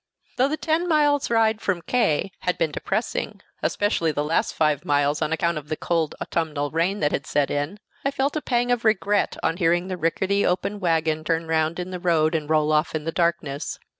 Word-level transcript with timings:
Though 0.37 0.47
the 0.47 0.57
ten 0.57 0.87
miles' 0.87 1.29
ride 1.29 1.61
from 1.61 1.83
K 1.83 2.31
had 2.39 2.57
been 2.57 2.71
depressing, 2.71 3.39
especially 3.61 4.11
the 4.11 4.23
last 4.23 4.55
five 4.55 4.83
miles, 4.83 5.21
on 5.21 5.31
account 5.31 5.59
of 5.59 5.69
the 5.69 5.77
cold 5.77 6.15
autumnal 6.19 6.71
rain 6.71 7.01
that 7.01 7.11
had 7.11 7.27
set 7.27 7.51
in, 7.51 7.77
I 8.03 8.09
felt 8.09 8.35
a 8.35 8.41
pang 8.41 8.71
of 8.71 8.83
regret 8.83 9.37
on 9.43 9.57
hearing 9.57 9.89
the 9.89 9.97
rickety 9.97 10.43
open 10.43 10.79
wagon 10.79 11.23
turn 11.23 11.45
round 11.45 11.77
in 11.77 11.91
the 11.91 11.99
road 11.99 12.33
and 12.33 12.49
roll 12.49 12.71
off 12.71 12.95
in 12.95 13.03
the 13.03 13.11
darkness. 13.11 13.77